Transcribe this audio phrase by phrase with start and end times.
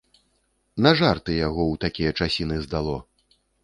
[0.85, 2.95] На жарты яго ў такія часіны здало.